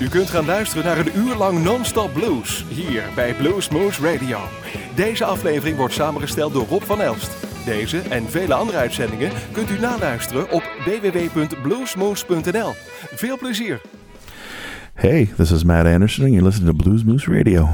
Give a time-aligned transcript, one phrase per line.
[0.00, 4.38] U kunt gaan luisteren naar een uur lang non-stop blues hier bij Blues Moose Radio.
[4.94, 7.30] Deze aflevering wordt samengesteld door Rob van Elst.
[7.64, 12.72] Deze en vele andere uitzendingen kunt u naluisteren op www.bluesmoose.nl.
[13.14, 13.80] Veel plezier!
[14.94, 17.68] Hey, this is Matt Anderson, and you're listening to Blues Moose Radio.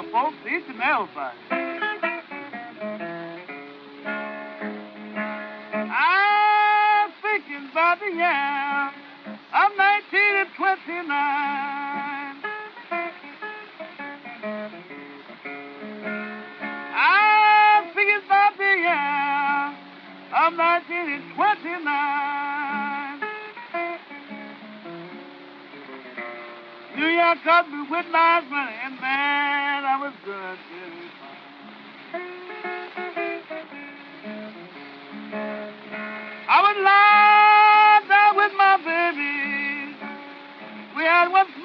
[0.00, 0.36] Year, folks.
[0.46, 1.36] Each and everybody.
[5.92, 8.92] I'm thinking about the year
[9.52, 12.36] of 1929.
[16.96, 18.72] I'm thinking about the
[20.32, 23.20] of 1929.
[26.96, 29.69] New York got me with my money, man,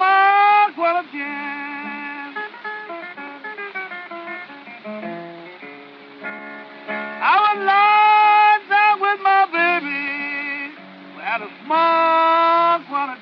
[0.06, 2.34] pas quoi again.
[7.32, 10.06] I was lying down with my baby,
[11.14, 13.18] we had a small quite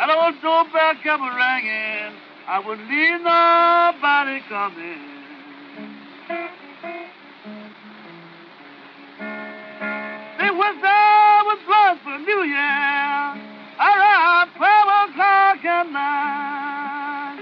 [0.00, 2.12] And I was doorbell bad, kept ringing.
[2.46, 5.14] I would leave nobody coming.
[10.38, 11.03] They was there
[12.14, 13.34] for New Year
[13.80, 17.40] around 12 o'clock at night.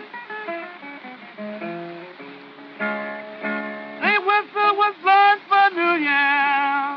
[4.01, 6.89] The whistle was blown for New Year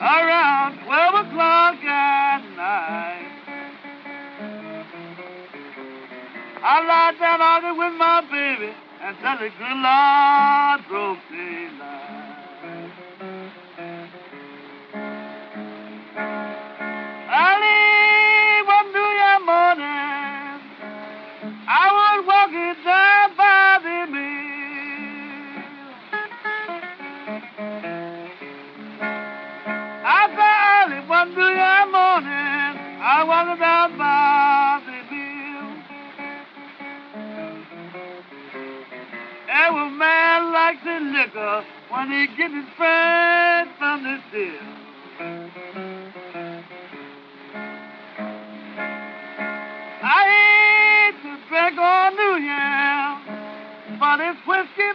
[0.00, 3.28] around 12 o'clock at night.
[6.60, 11.27] I lied down arguing with my baby until the good Lord broke
[41.18, 44.68] liquor when he gets his friend from the still.
[50.00, 54.90] I hate to drink on New Year, but it's whiskey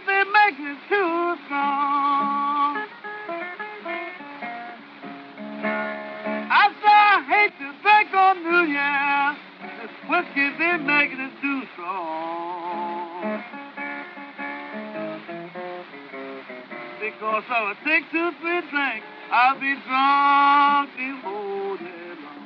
[17.24, 19.06] Because I take two, three drinks.
[19.32, 20.90] I'll be drunk
[21.24, 22.42] whole day long.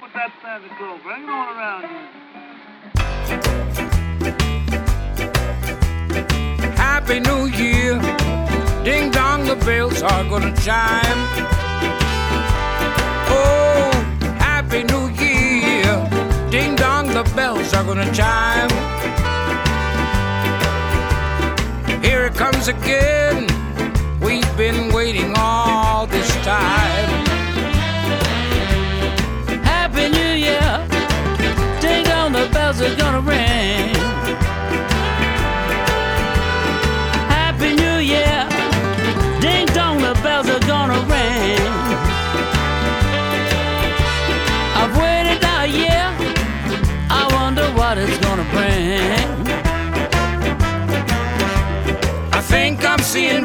[0.00, 1.00] With that Santa Claus.
[1.02, 2.08] Bring it on around here.
[6.76, 8.00] Happy New Year.
[8.84, 11.28] Ding dong, the bells are gonna chime.
[13.28, 13.90] Oh,
[14.38, 16.08] Happy New Year.
[16.50, 18.97] Ding dong, the bells are gonna chime.
[22.52, 23.46] Comes again.
[24.20, 27.26] We've been waiting all this time.
[29.64, 30.88] Happy New Year.
[31.80, 33.97] Ding dong, the bells are gonna ring.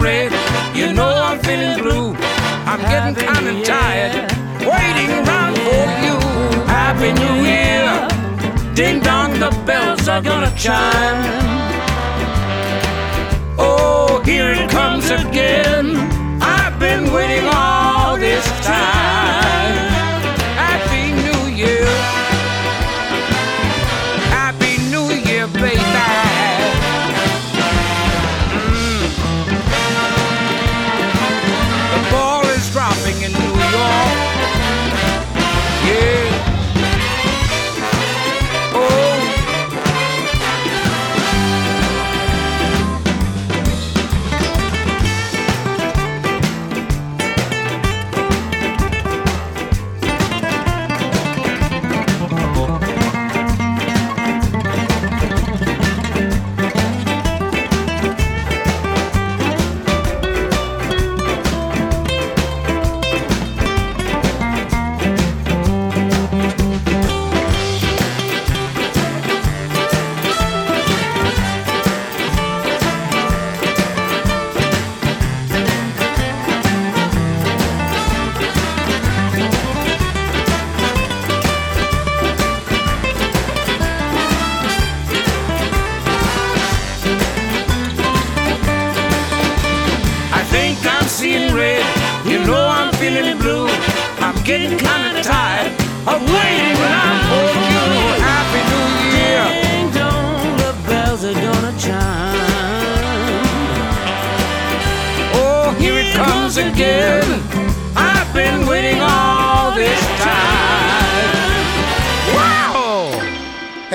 [0.04, 0.32] Red.
[0.76, 2.14] You know I'm feeling blue.
[2.70, 4.14] I'm getting kind of tired,
[4.60, 6.16] waiting around for you.
[6.68, 7.88] Happy New Year.
[8.76, 11.24] Ding dong, the bells are gonna chime.
[13.58, 15.96] Oh, here it comes again.
[16.42, 19.93] I've been waiting all this time.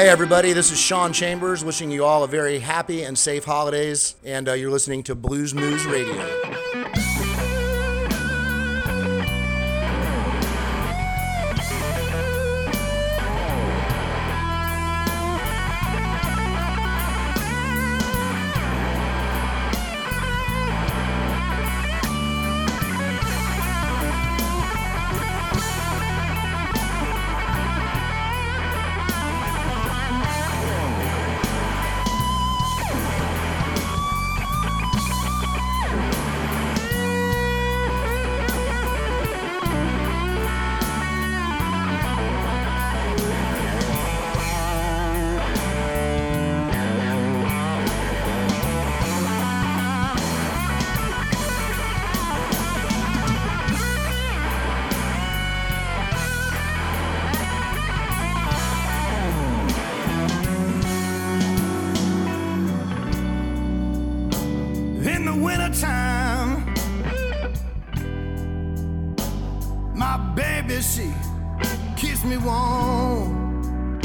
[0.09, 4.15] Hey, everybody, this is Sean Chambers wishing you all a very happy and safe holidays.
[4.25, 6.68] And uh, you're listening to Blues Moose Radio.
[69.99, 71.13] My baby, she
[71.97, 73.99] keeps me warm.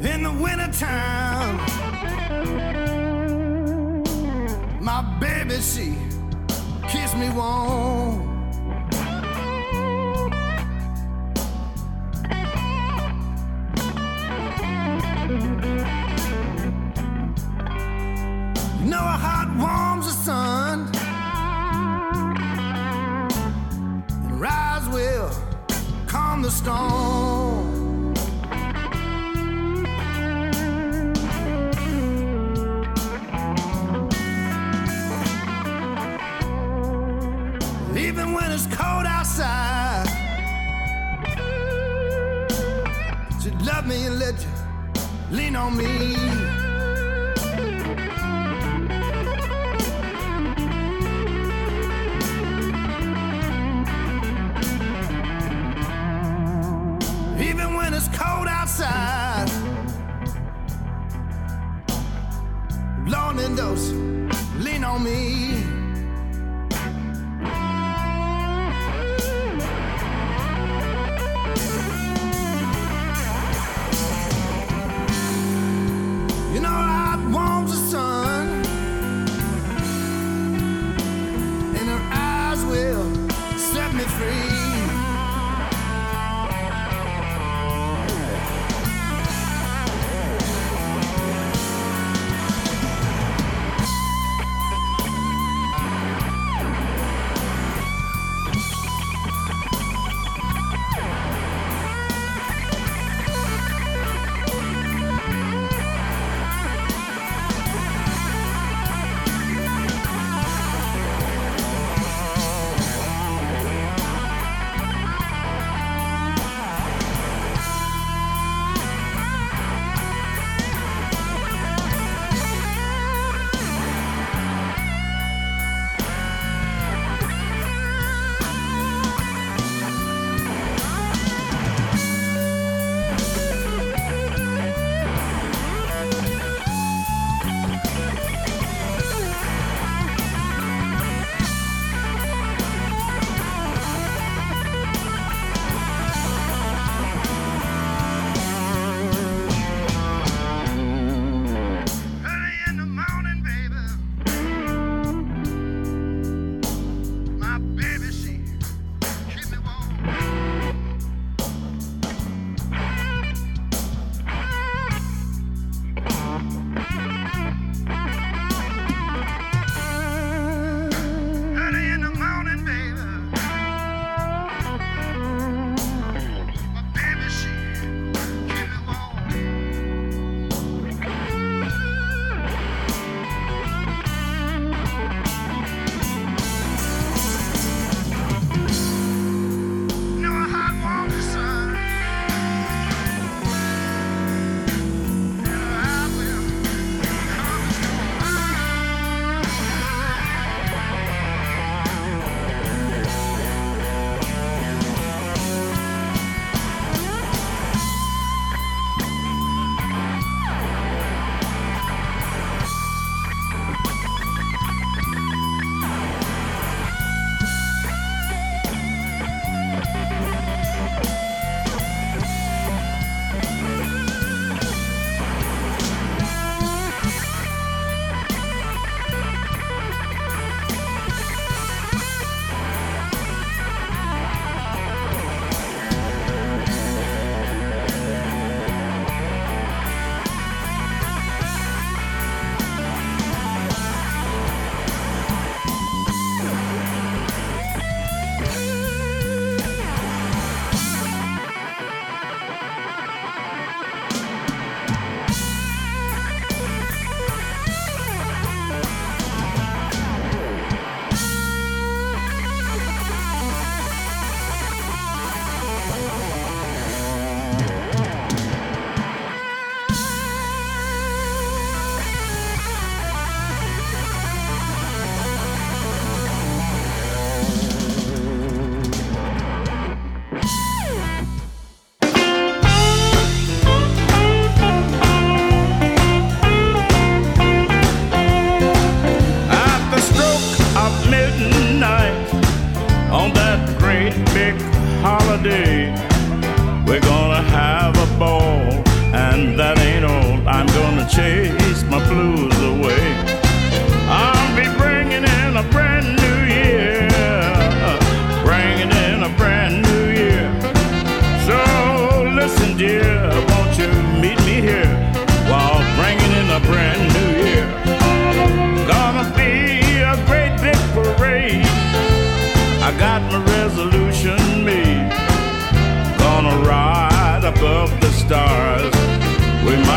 [0.00, 1.58] In the wintertime,
[4.80, 5.98] my baby, she
[6.88, 8.01] keeps me warm.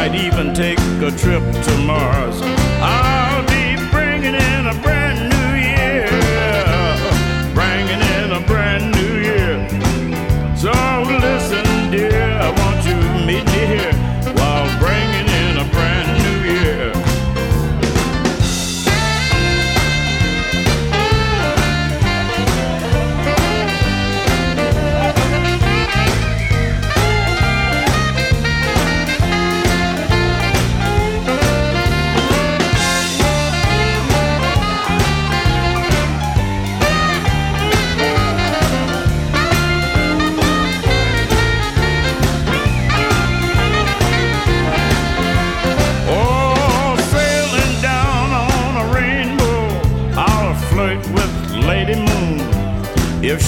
[0.07, 2.39] might even take a trip to Mars.
[2.79, 5.04] I'll be bringing in a brand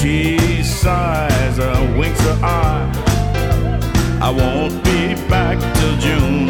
[0.02, 4.20] She sighs and winks her eye.
[4.22, 6.47] I won't be back till June.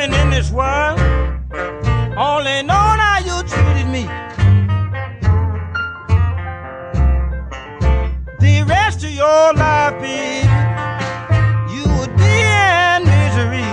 [0.00, 0.98] women in this world.
[2.16, 4.04] Only know how you treated me.
[8.40, 10.48] The rest of your life, baby,
[11.74, 12.32] you would be
[12.62, 13.70] in misery.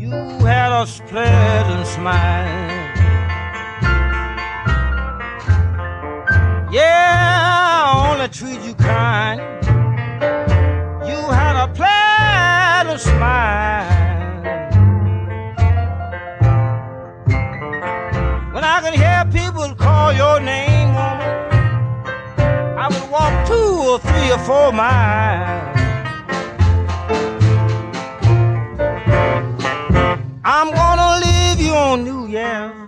[0.00, 0.12] You
[0.46, 2.69] had a pleasant smile.
[23.90, 25.76] or three or four miles.
[30.44, 32.79] I'm gonna leave you on New Year's.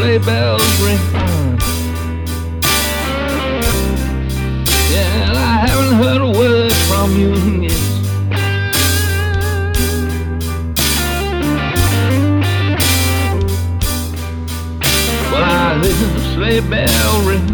[0.00, 0.98] Sleigh bells ring.
[4.90, 7.80] Yeah, I haven't heard a word from you yet.
[15.30, 17.46] Well, I heard the sleigh bell ring.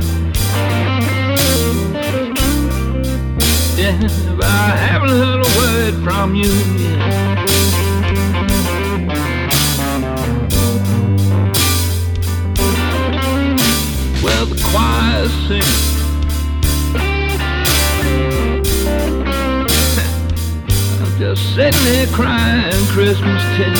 [3.76, 3.98] Yeah,
[4.36, 7.45] but I haven't heard a word from you yet.
[14.76, 15.60] Well, the.
[21.00, 23.72] I'm just sitting there crying Christmas tin.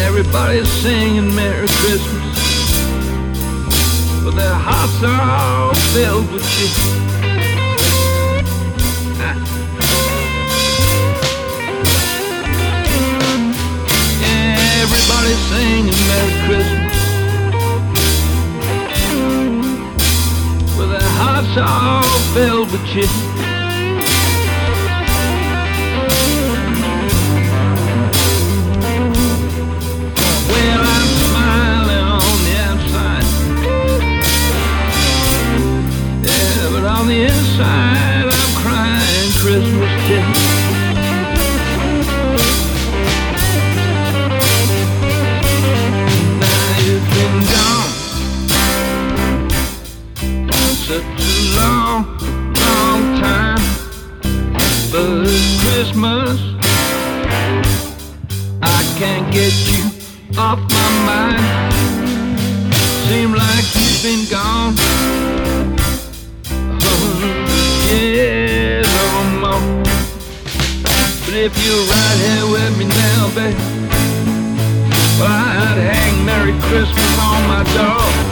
[0.00, 2.84] Everybody's singing Merry Christmas,
[4.24, 7.19] but their hearts are all filled with you.
[14.90, 16.92] Yeah, everybody's singing Merry Christmas,
[20.76, 22.02] but their hearts all
[22.34, 22.84] filled with
[31.20, 33.26] smiling on the outside.
[36.26, 40.69] Yeah, but on the inside, I'm crying Christmas tears.
[55.90, 56.40] Christmas.
[58.62, 59.90] I can't get you
[60.38, 61.72] off my mind.
[63.08, 64.74] Seem like you've been gone.
[66.80, 67.18] Oh,
[67.90, 69.06] yeah, no
[69.42, 69.82] more.
[71.24, 73.58] But if you're right here with me now, babe,
[75.18, 78.29] well, I'd hang Merry Christmas on my door.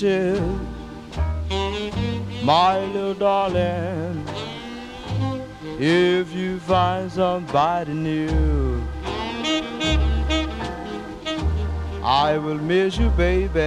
[0.00, 0.40] Wishes,
[2.44, 4.24] my little darling.
[5.80, 8.80] If you find somebody new,
[12.04, 13.60] I will miss you, baby,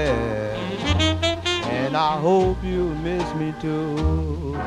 [1.67, 4.57] and I hope you'll miss me too.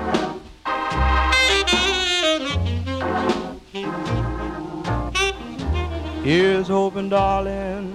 [6.22, 7.94] Here's hoping, darling,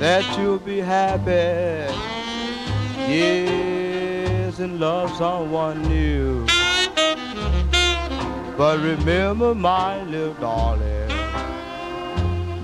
[0.00, 1.81] that you'll be happy.
[3.12, 6.46] Yes, and love someone new.
[8.56, 11.08] But remember, my little darling,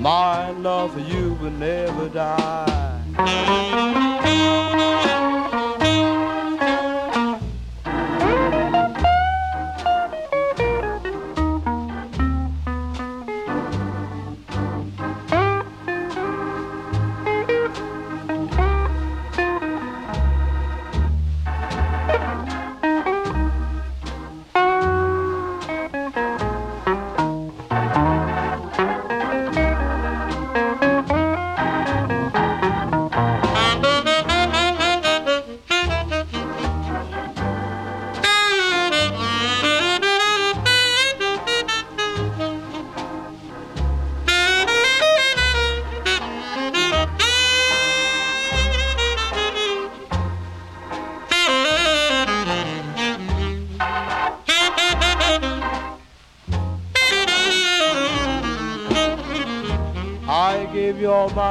[0.00, 2.64] my love for you will never die.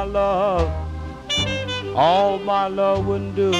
[0.08, 0.68] Love,
[1.94, 3.52] all my love wouldn't do.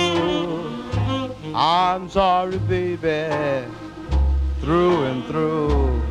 [1.54, 3.66] I'm sorry, baby,
[4.60, 6.02] through and through.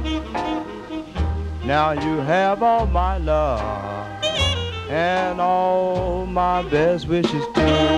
[1.65, 4.07] Now you have all my love
[4.89, 7.96] and all my best wishes too.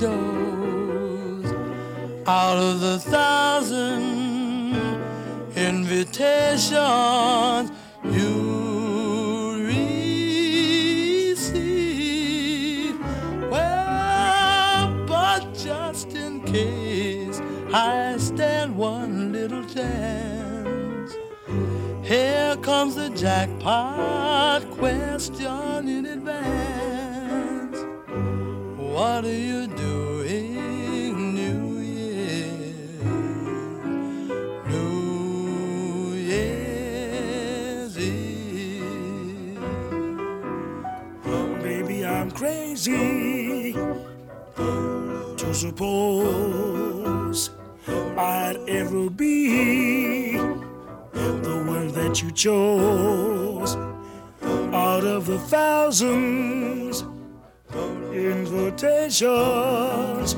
[0.00, 1.50] Chose
[2.24, 4.76] out of the thousand
[5.56, 6.72] invitations
[8.04, 9.64] you
[11.26, 12.94] receive.
[13.50, 17.40] Well, but just in case
[17.74, 21.12] I stand one little chance,
[22.04, 26.17] here comes the jackpot question in.
[28.98, 32.64] What are you doing New Year?
[34.66, 39.58] New Year's Eve.
[41.26, 43.72] Oh, baby, I'm crazy
[44.56, 47.50] to suppose
[47.86, 50.38] I'd ever be
[51.12, 53.76] the one that you chose
[54.74, 56.87] out of the thousands
[58.82, 60.36] invitations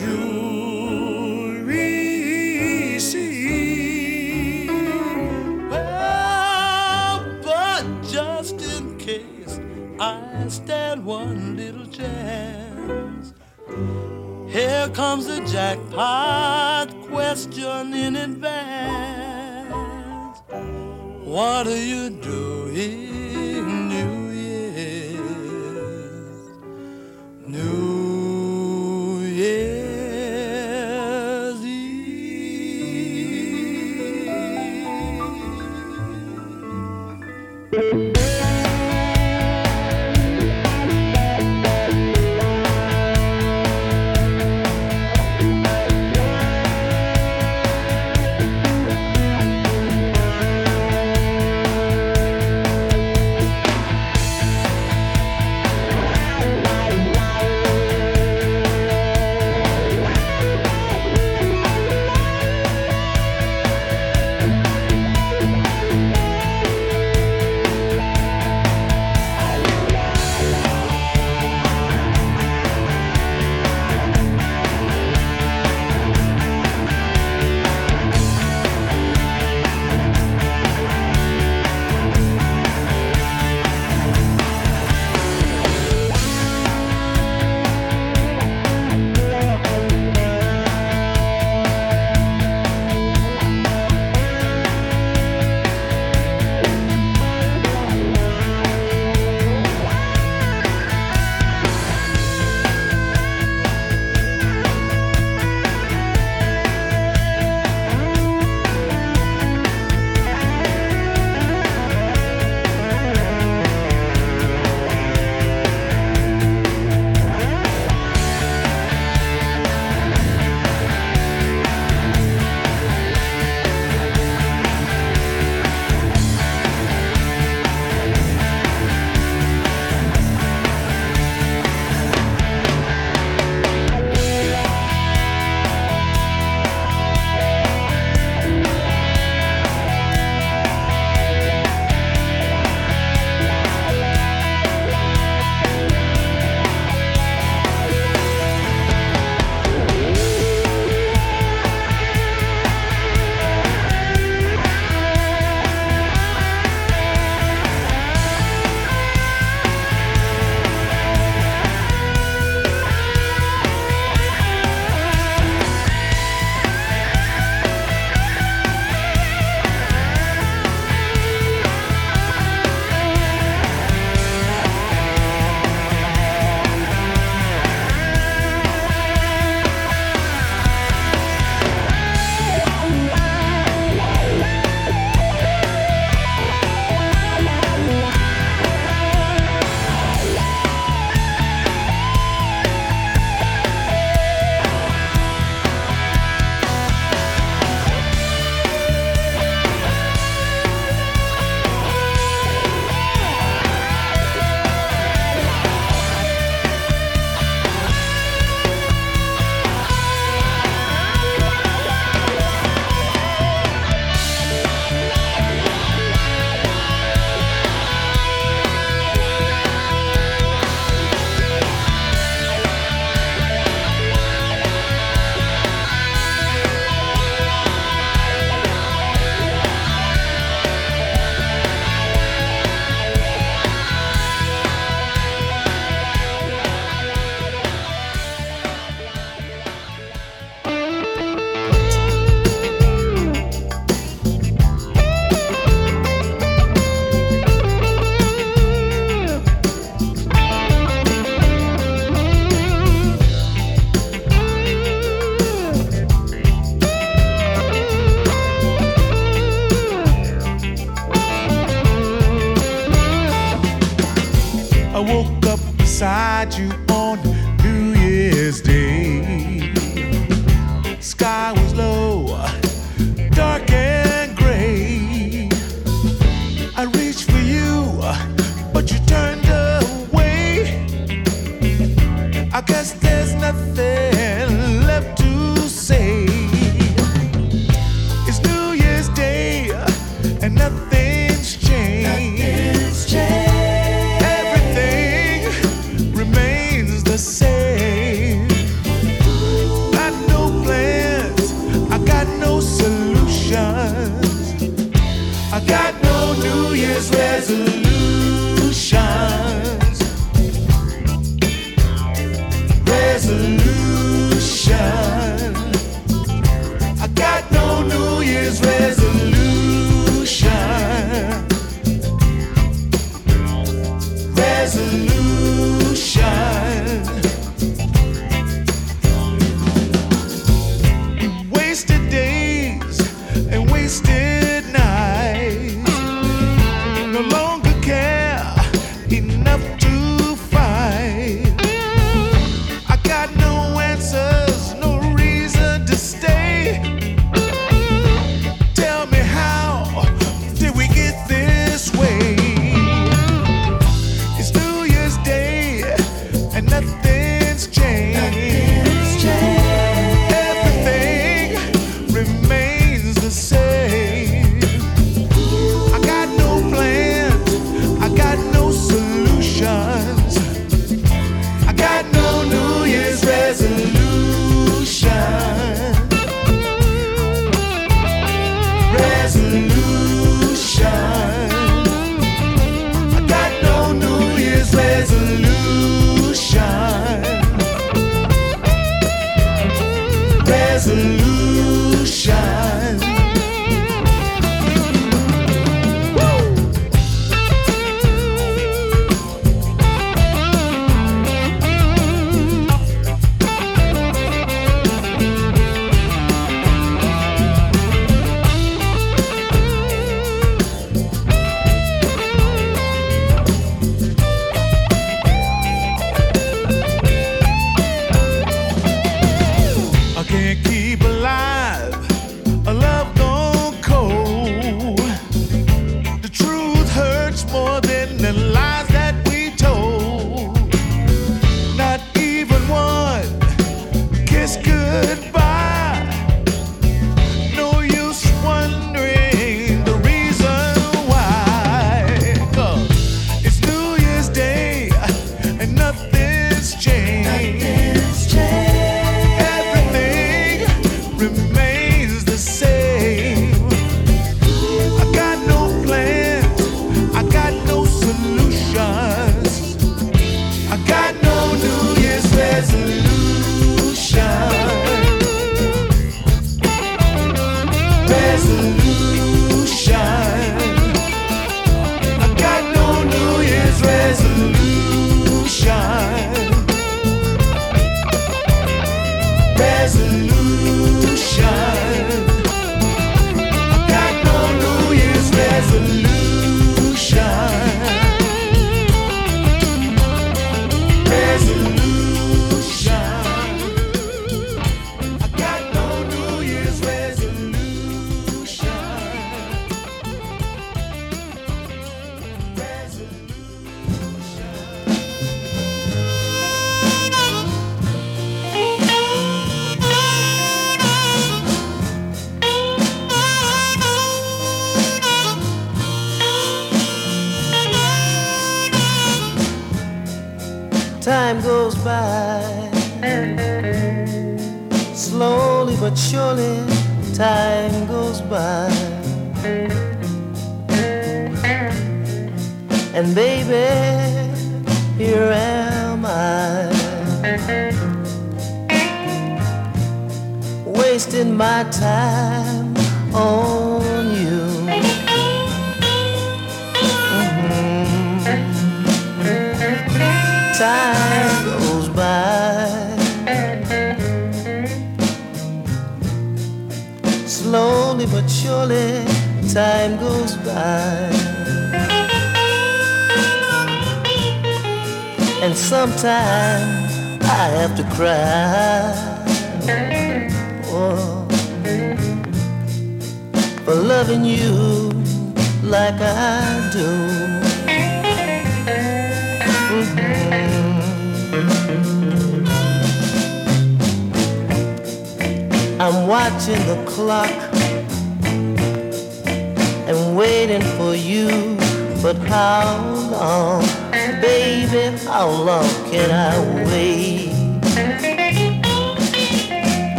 [0.00, 3.08] you receive.
[5.70, 9.60] Well, but just in case
[10.00, 13.32] I stand one little chance,
[14.48, 19.68] here comes the jackpot question in advance.
[21.24, 23.17] What are you doing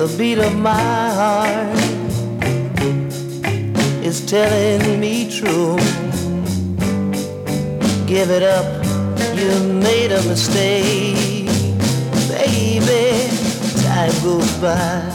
[0.00, 1.76] the beat of my heart
[4.02, 5.76] is telling me true.
[8.06, 8.82] Give it up,
[9.36, 11.48] you made a mistake,
[12.30, 13.28] baby.
[13.82, 15.09] Time goes by.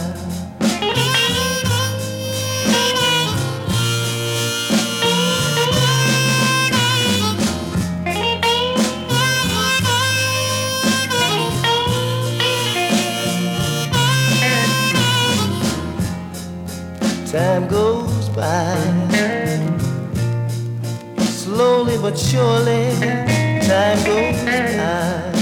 [17.35, 18.77] time goes by.
[21.19, 22.91] Slowly but surely,
[23.67, 25.34] time goes by.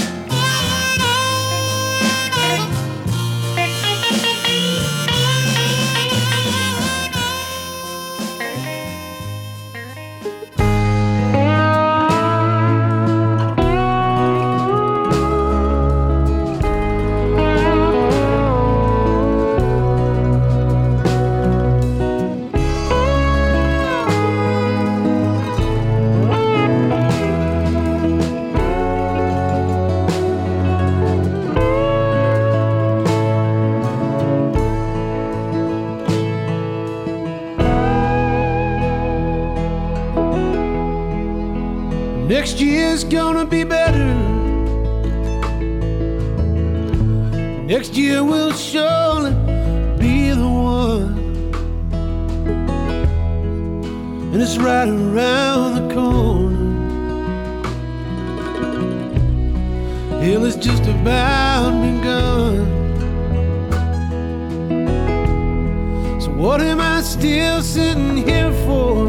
[67.14, 69.06] still sitting here for?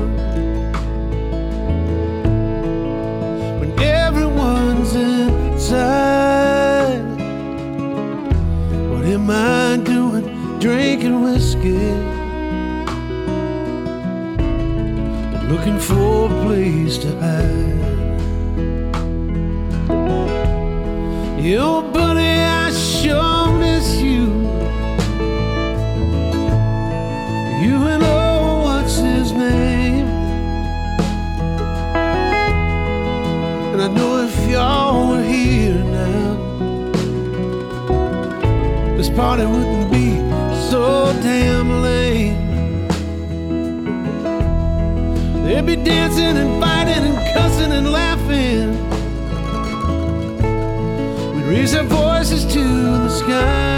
[3.60, 6.22] When everyone's inside,
[8.92, 10.26] what am I doing
[10.60, 11.80] drinking whiskey?
[15.52, 17.66] Looking for a place to hide.
[21.44, 21.85] You
[39.16, 40.18] party wouldn't be
[40.70, 42.36] so damn lame.
[45.44, 48.72] They'd be dancing and fighting and cussing and laughing.
[51.36, 53.75] We'd raise our voices to the sky.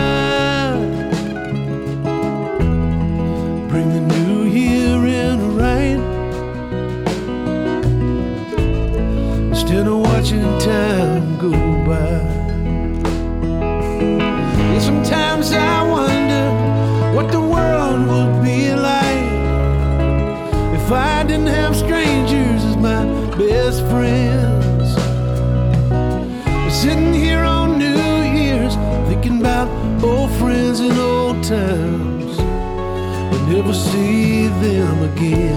[33.67, 35.56] never see them again.